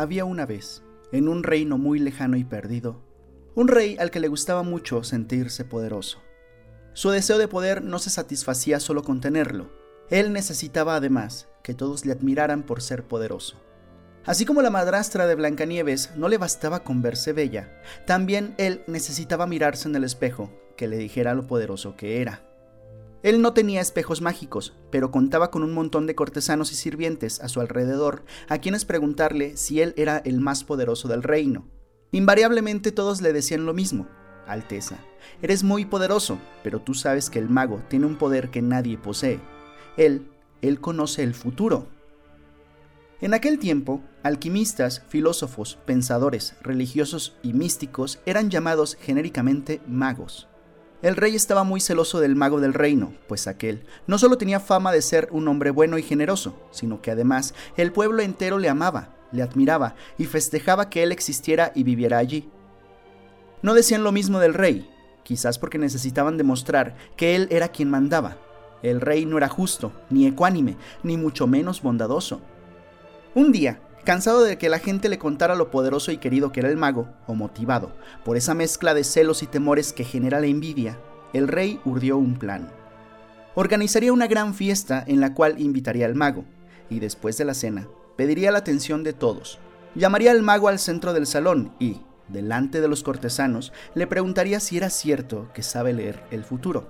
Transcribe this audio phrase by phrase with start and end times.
[0.00, 3.02] Había una vez, en un reino muy lejano y perdido,
[3.54, 6.22] un rey al que le gustaba mucho sentirse poderoso.
[6.94, 9.70] Su deseo de poder no se satisfacía solo con tenerlo,
[10.08, 13.60] él necesitaba además que todos le admiraran por ser poderoso.
[14.24, 19.46] Así como la madrastra de Blancanieves no le bastaba con verse bella, también él necesitaba
[19.46, 22.49] mirarse en el espejo que le dijera lo poderoso que era.
[23.22, 27.48] Él no tenía espejos mágicos, pero contaba con un montón de cortesanos y sirvientes a
[27.48, 31.68] su alrededor, a quienes preguntarle si él era el más poderoso del reino.
[32.12, 34.08] Invariablemente todos le decían lo mismo,
[34.46, 34.98] Alteza,
[35.42, 39.38] eres muy poderoso, pero tú sabes que el mago tiene un poder que nadie posee.
[39.96, 40.26] Él,
[40.62, 41.86] él conoce el futuro.
[43.20, 50.49] En aquel tiempo, alquimistas, filósofos, pensadores, religiosos y místicos eran llamados genéricamente magos.
[51.02, 54.92] El rey estaba muy celoso del mago del reino, pues aquel no solo tenía fama
[54.92, 59.14] de ser un hombre bueno y generoso, sino que además el pueblo entero le amaba,
[59.32, 62.50] le admiraba y festejaba que él existiera y viviera allí.
[63.62, 64.90] No decían lo mismo del rey,
[65.22, 68.36] quizás porque necesitaban demostrar que él era quien mandaba.
[68.82, 72.42] El rey no era justo, ni ecuánime, ni mucho menos bondadoso.
[73.34, 76.70] Un día, Cansado de que la gente le contara lo poderoso y querido que era
[76.70, 77.92] el mago, o motivado
[78.24, 80.98] por esa mezcla de celos y temores que genera la envidia,
[81.34, 82.70] el rey urdió un plan.
[83.54, 86.44] Organizaría una gran fiesta en la cual invitaría al mago,
[86.88, 89.58] y después de la cena, pediría la atención de todos.
[89.94, 94.78] Llamaría al mago al centro del salón y, delante de los cortesanos, le preguntaría si
[94.78, 96.88] era cierto que sabe leer el futuro.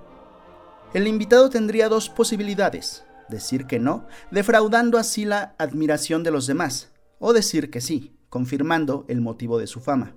[0.93, 6.90] El invitado tendría dos posibilidades, decir que no, defraudando así la admiración de los demás,
[7.21, 10.15] o decir que sí, confirmando el motivo de su fama.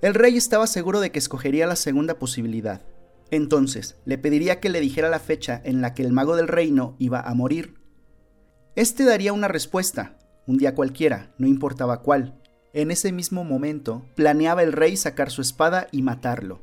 [0.00, 2.82] El rey estaba seguro de que escogería la segunda posibilidad.
[3.30, 6.94] Entonces, le pediría que le dijera la fecha en la que el mago del reino
[6.98, 7.74] iba a morir.
[8.76, 12.40] Este daría una respuesta, un día cualquiera, no importaba cuál.
[12.72, 16.60] En ese mismo momento, planeaba el rey sacar su espada y matarlo.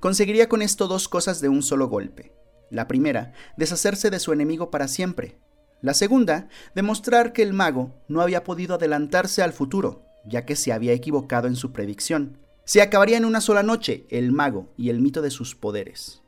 [0.00, 2.32] Conseguiría con esto dos cosas de un solo golpe.
[2.70, 5.38] La primera, deshacerse de su enemigo para siempre,
[5.82, 10.72] la segunda, demostrar que el mago no había podido adelantarse al futuro, ya que se
[10.72, 12.38] había equivocado en su predicción.
[12.64, 16.22] Se acabaría en una sola noche el mago y el mito de sus poderes.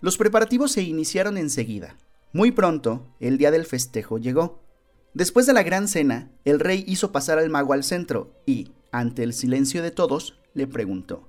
[0.00, 1.96] Los preparativos se iniciaron enseguida.
[2.32, 4.60] Muy pronto, el día del festejo llegó.
[5.14, 9.22] Después de la gran cena, el rey hizo pasar al mago al centro y, ante
[9.22, 11.28] el silencio de todos, le preguntó,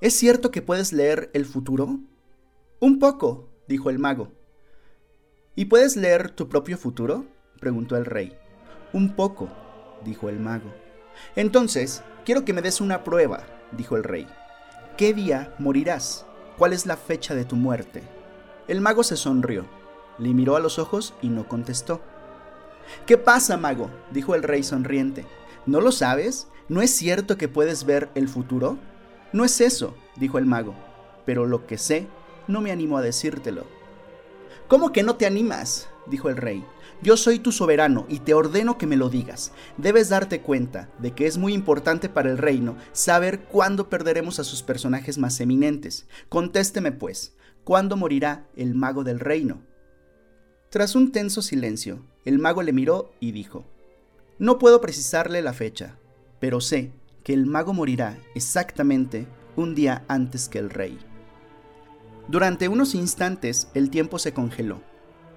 [0.00, 1.98] ¿Es cierto que puedes leer el futuro?
[2.80, 4.32] Un poco, dijo el mago.
[5.56, 7.26] ¿Y puedes leer tu propio futuro?
[7.58, 8.36] preguntó el rey.
[8.92, 9.48] Un poco,
[10.04, 10.72] dijo el mago.
[11.34, 14.28] Entonces, quiero que me des una prueba, dijo el rey.
[14.96, 16.24] ¿Qué día morirás?
[16.56, 18.02] ¿Cuál es la fecha de tu muerte?
[18.68, 19.66] El mago se sonrió,
[20.18, 22.00] le miró a los ojos y no contestó.
[23.04, 23.90] ¿Qué pasa, mago?
[24.12, 25.26] dijo el rey sonriente.
[25.66, 26.46] ¿No lo sabes?
[26.68, 28.78] ¿No es cierto que puedes ver el futuro?
[29.32, 30.74] No es eso, dijo el mago,
[31.26, 32.06] pero lo que sé,
[32.46, 33.79] no me animo a decírtelo.
[34.68, 35.88] ¿Cómo que no te animas?
[36.06, 36.64] dijo el rey.
[37.02, 39.52] Yo soy tu soberano y te ordeno que me lo digas.
[39.78, 44.44] Debes darte cuenta de que es muy importante para el reino saber cuándo perderemos a
[44.44, 46.06] sus personajes más eminentes.
[46.28, 47.34] Contésteme, pues,
[47.64, 49.62] ¿cuándo morirá el mago del reino?
[50.68, 53.64] Tras un tenso silencio, el mago le miró y dijo,
[54.38, 55.96] No puedo precisarle la fecha,
[56.38, 56.92] pero sé
[57.24, 60.98] que el mago morirá exactamente un día antes que el rey.
[62.30, 64.80] Durante unos instantes el tiempo se congeló.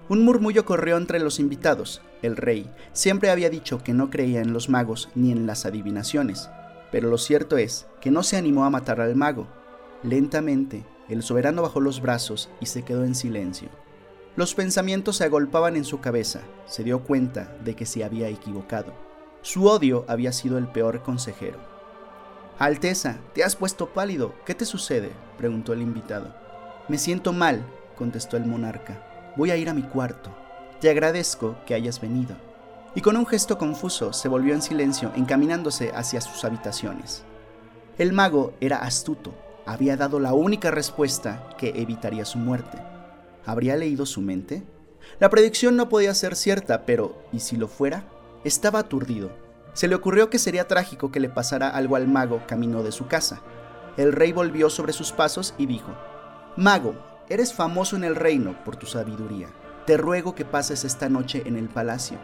[0.08, 2.02] Un murmullo corrió entre los invitados.
[2.22, 6.48] El rey siempre había dicho que no creía en los magos ni en las adivinaciones,
[6.92, 9.48] pero lo cierto es que no se animó a matar al mago.
[10.04, 13.70] Lentamente, el soberano bajó los brazos y se quedó en silencio.
[14.36, 16.42] Los pensamientos se agolpaban en su cabeza.
[16.66, 18.92] Se dio cuenta de que se había equivocado.
[19.42, 21.58] Su odio había sido el peor consejero.
[22.60, 24.32] Alteza, te has puesto pálido.
[24.46, 25.10] ¿Qué te sucede?
[25.36, 26.43] preguntó el invitado.
[26.86, 27.64] Me siento mal,
[27.96, 29.32] contestó el monarca.
[29.36, 30.30] Voy a ir a mi cuarto.
[30.80, 32.36] Te agradezco que hayas venido.
[32.94, 37.24] Y con un gesto confuso se volvió en silencio encaminándose hacia sus habitaciones.
[37.96, 39.32] El mago era astuto,
[39.64, 42.78] había dado la única respuesta que evitaría su muerte.
[43.46, 44.62] ¿Habría leído su mente?
[45.20, 48.04] La predicción no podía ser cierta, pero ¿y si lo fuera?
[48.44, 49.30] Estaba aturdido.
[49.72, 53.06] Se le ocurrió que sería trágico que le pasara algo al mago camino de su
[53.06, 53.40] casa.
[53.96, 55.92] El rey volvió sobre sus pasos y dijo,
[56.56, 56.94] Mago,
[57.28, 59.48] eres famoso en el reino por tu sabiduría.
[59.86, 62.16] Te ruego que pases esta noche en el palacio.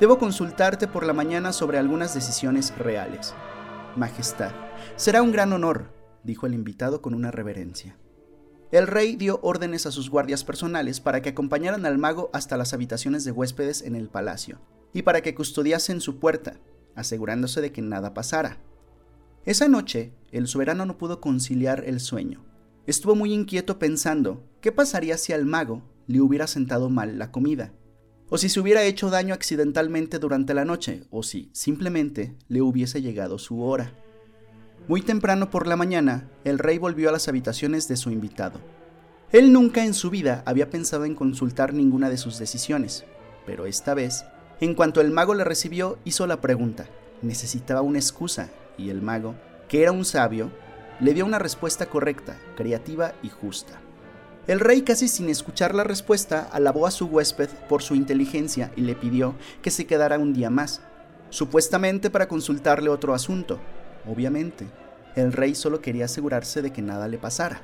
[0.00, 3.34] Debo consultarte por la mañana sobre algunas decisiones reales.
[3.94, 4.52] Majestad,
[4.96, 5.92] será un gran honor,
[6.22, 7.98] dijo el invitado con una reverencia.
[8.72, 12.72] El rey dio órdenes a sus guardias personales para que acompañaran al mago hasta las
[12.72, 14.60] habitaciones de huéspedes en el palacio,
[14.94, 16.54] y para que custodiasen su puerta.
[16.96, 18.58] asegurándose de que nada pasara.
[19.44, 22.53] Esa noche, el soberano no pudo conciliar el sueño.
[22.86, 27.72] Estuvo muy inquieto pensando qué pasaría si al mago le hubiera sentado mal la comida,
[28.28, 33.00] o si se hubiera hecho daño accidentalmente durante la noche, o si simplemente le hubiese
[33.00, 33.94] llegado su hora.
[34.86, 38.60] Muy temprano por la mañana, el rey volvió a las habitaciones de su invitado.
[39.32, 43.06] Él nunca en su vida había pensado en consultar ninguna de sus decisiones,
[43.46, 44.26] pero esta vez,
[44.60, 46.86] en cuanto el mago le recibió, hizo la pregunta.
[47.22, 49.36] Necesitaba una excusa y el mago,
[49.68, 50.50] que era un sabio,
[51.00, 53.80] le dio una respuesta correcta, creativa y justa.
[54.46, 58.82] El rey, casi sin escuchar la respuesta, alabó a su huésped por su inteligencia y
[58.82, 60.82] le pidió que se quedara un día más,
[61.30, 63.58] supuestamente para consultarle otro asunto.
[64.06, 64.66] Obviamente,
[65.16, 67.62] el rey solo quería asegurarse de que nada le pasara.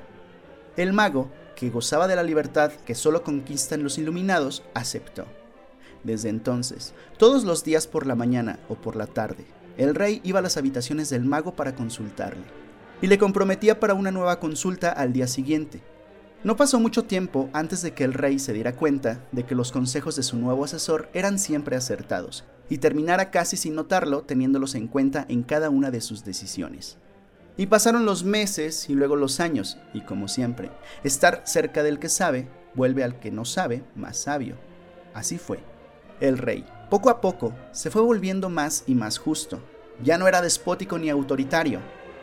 [0.75, 5.25] El mago, que gozaba de la libertad que solo conquistan los iluminados, aceptó.
[6.03, 9.45] Desde entonces, todos los días por la mañana o por la tarde,
[9.77, 12.43] el rey iba a las habitaciones del mago para consultarle,
[13.01, 15.81] y le comprometía para una nueva consulta al día siguiente.
[16.43, 19.71] No pasó mucho tiempo antes de que el rey se diera cuenta de que los
[19.71, 24.87] consejos de su nuevo asesor eran siempre acertados, y terminara casi sin notarlo teniéndolos en
[24.87, 26.97] cuenta en cada una de sus decisiones.
[27.57, 30.71] Y pasaron los meses y luego los años, y como siempre,
[31.03, 34.55] estar cerca del que sabe vuelve al que no sabe más sabio.
[35.13, 35.59] Así fue.
[36.21, 39.61] El rey, poco a poco, se fue volviendo más y más justo.
[40.03, 41.81] Ya no era despótico ni autoritario.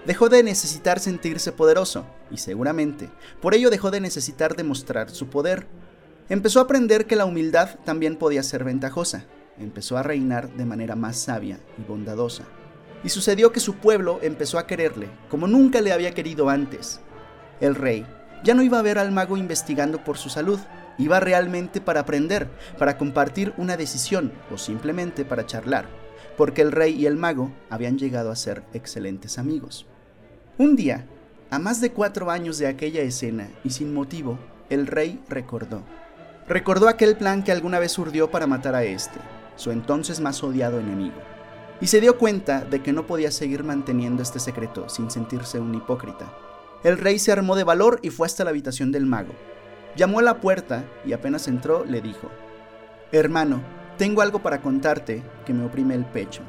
[0.09, 3.11] Dejó de necesitar sentirse poderoso, y seguramente
[3.43, 5.67] por ello dejó de necesitar demostrar su poder.
[6.31, 9.27] Empezó a aprender que la humildad también podía ser ventajosa.
[9.59, 12.45] Empezó a reinar de manera más sabia y bondadosa.
[13.05, 17.01] Y sucedió que su pueblo empezó a quererle, como nunca le había querido antes.
[17.61, 18.07] El rey
[18.43, 20.59] ya no iba a ver al mago investigando por su salud,
[21.01, 25.87] Iba realmente para aprender, para compartir una decisión o simplemente para charlar,
[26.37, 29.87] porque el rey y el mago habían llegado a ser excelentes amigos.
[30.59, 31.07] Un día,
[31.51, 34.41] a más de cuatro años de aquella escena y sin motivo,
[34.71, 35.83] el rey recordó.
[36.49, 39.21] Recordó aquel plan que alguna vez urdió para matar a este,
[39.55, 41.17] su entonces más odiado enemigo,
[41.81, 45.77] y se dio cuenta de que no podía seguir manteniendo este secreto sin sentirse un
[45.77, 46.33] hipócrita.
[46.83, 49.35] El rey se armó de valor y fue hasta la habitación del mago,
[49.97, 52.31] Llamó a la puerta y apenas entró le dijo,
[53.11, 53.63] Hermano,
[53.97, 56.43] tengo algo para contarte que me oprime el pecho.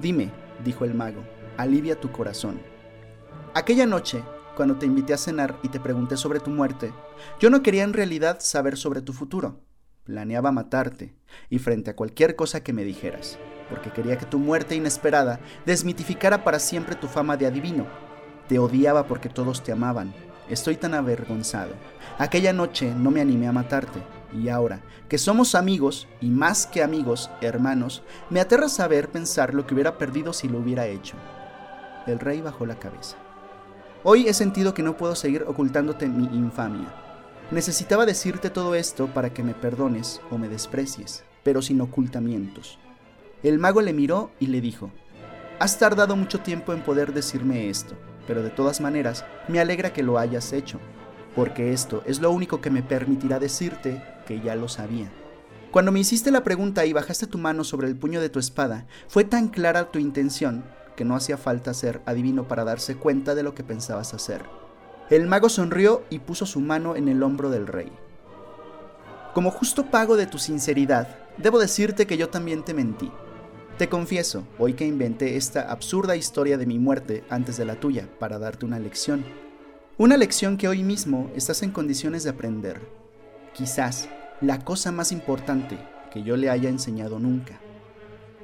[0.00, 0.30] Dime,
[0.64, 1.22] dijo el mago,
[1.56, 2.71] alivia tu corazón.
[3.54, 4.22] Aquella noche,
[4.56, 6.92] cuando te invité a cenar y te pregunté sobre tu muerte,
[7.38, 9.60] yo no quería en realidad saber sobre tu futuro.
[10.04, 11.14] Planeaba matarte,
[11.50, 13.38] y frente a cualquier cosa que me dijeras,
[13.68, 17.86] porque quería que tu muerte inesperada desmitificara para siempre tu fama de adivino.
[18.48, 20.14] Te odiaba porque todos te amaban,
[20.48, 21.72] Estoy tan avergonzado.
[22.18, 24.02] Aquella noche no me animé a matarte.
[24.34, 29.66] Y ahora, que somos amigos, y más que amigos, hermanos, me aterra saber pensar lo
[29.66, 31.16] que hubiera perdido si lo hubiera hecho.
[32.06, 33.16] El rey bajó la cabeza.
[34.04, 36.92] Hoy he sentido que no puedo seguir ocultándote mi infamia.
[37.50, 42.78] Necesitaba decirte todo esto para que me perdones o me desprecies, pero sin ocultamientos.
[43.42, 44.90] El mago le miró y le dijo,
[45.58, 47.96] Has tardado mucho tiempo en poder decirme esto
[48.26, 50.78] pero de todas maneras me alegra que lo hayas hecho,
[51.34, 55.10] porque esto es lo único que me permitirá decirte que ya lo sabía.
[55.70, 58.86] Cuando me hiciste la pregunta y bajaste tu mano sobre el puño de tu espada,
[59.08, 60.64] fue tan clara tu intención
[60.96, 64.44] que no hacía falta ser adivino para darse cuenta de lo que pensabas hacer.
[65.10, 67.92] El mago sonrió y puso su mano en el hombro del rey.
[69.34, 71.08] Como justo pago de tu sinceridad,
[71.38, 73.10] debo decirte que yo también te mentí.
[73.78, 78.08] Te confieso, hoy que inventé esta absurda historia de mi muerte antes de la tuya
[78.18, 79.24] para darte una lección.
[79.98, 82.80] Una lección que hoy mismo estás en condiciones de aprender.
[83.54, 84.08] Quizás
[84.40, 85.78] la cosa más importante
[86.12, 87.60] que yo le haya enseñado nunca.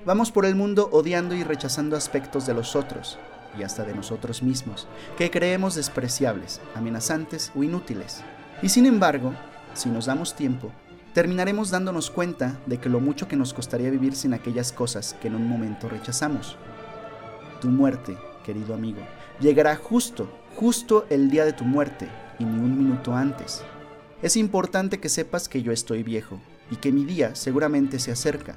[0.05, 3.19] Vamos por el mundo odiando y rechazando aspectos de los otros
[3.59, 4.87] y hasta de nosotros mismos,
[5.17, 8.23] que creemos despreciables, amenazantes o inútiles.
[8.63, 9.35] Y sin embargo,
[9.75, 10.71] si nos damos tiempo,
[11.15, 15.29] terminaremos dándonos cuenta de que lo mucho que nos costaría vivir sin aquellas cosas que
[15.29, 16.57] en un momento rechazamos.
[17.61, 19.01] Tu muerte, querido amigo,
[19.41, 23.63] llegará justo, justo el día de tu muerte y ni un minuto antes.
[24.23, 26.41] Es importante que sepas que yo estoy viejo
[26.71, 28.57] y que mi día seguramente se acerca.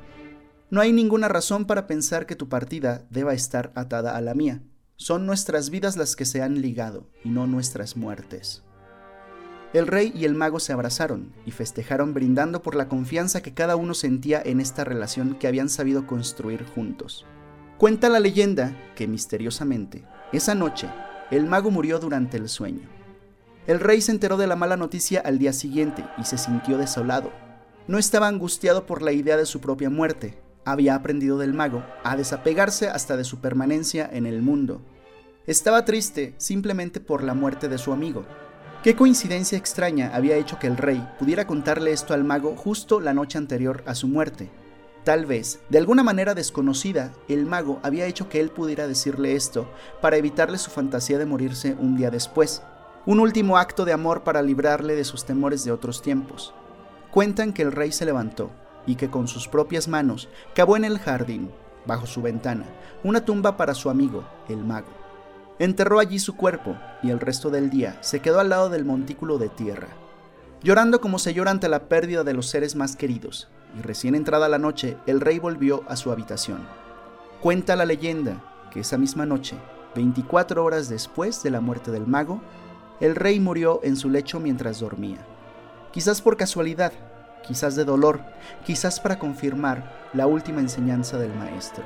[0.72, 4.64] No hay ninguna razón para pensar que tu partida deba estar atada a la mía.
[4.96, 8.64] Son nuestras vidas las que se han ligado y no nuestras muertes.
[9.74, 13.76] El rey y el mago se abrazaron y festejaron brindando por la confianza que cada
[13.76, 17.26] uno sentía en esta relación que habían sabido construir juntos.
[17.78, 20.88] Cuenta la leyenda que misteriosamente, esa noche,
[21.32, 22.88] el mago murió durante el sueño.
[23.68, 27.34] El rey se enteró de la mala noticia al día siguiente y se sintió desolado.
[27.90, 32.16] No estaba angustiado por la idea de su propia muerte, había aprendido del mago a
[32.16, 34.82] desapegarse hasta de su permanencia en el mundo.
[35.48, 38.26] Estaba triste simplemente por la muerte de su amigo.
[38.84, 43.14] Qué coincidencia extraña había hecho que el rey pudiera contarle esto al mago justo la
[43.14, 44.50] noche anterior a su muerte.
[45.04, 49.68] Tal vez, de alguna manera desconocida, el mago había hecho que él pudiera decirle esto
[50.00, 52.62] para evitarle su fantasía de morirse un día después,
[53.08, 56.54] un último acto de amor para librarle de sus temores de otros tiempos.
[57.10, 58.52] Cuentan que el rey se levantó
[58.86, 61.52] y que con sus propias manos cavó en el jardín,
[61.86, 62.66] bajo su ventana,
[63.04, 64.90] una tumba para su amigo, el mago.
[65.60, 69.38] Enterró allí su cuerpo y el resto del día se quedó al lado del montículo
[69.38, 69.90] de tierra,
[70.64, 73.48] llorando como se llora ante la pérdida de los seres más queridos,
[73.78, 76.68] y recién entrada la noche el rey volvió a su habitación.
[77.42, 79.56] Cuenta la leyenda que esa misma noche,
[79.96, 82.42] 24 horas después de la muerte del mago,
[83.00, 85.26] el rey murió en su lecho mientras dormía.
[85.92, 86.94] Quizás por casualidad,
[87.42, 88.22] quizás de dolor,
[88.66, 89.84] quizás para confirmar
[90.14, 91.84] la última enseñanza del maestro.